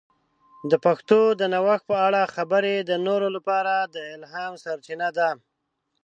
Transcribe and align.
د 0.71 0.73
پښتو 0.85 1.19
د 1.39 1.41
نوښت 1.53 1.83
په 1.91 1.95
اړه 2.07 2.31
خبرې 2.35 2.75
د 2.79 2.91
نورو 3.05 3.27
لپاره 3.35 3.73
د 3.93 3.97
الهام 4.15 4.53
سرچینه 4.63 5.07
ده. 5.17 5.29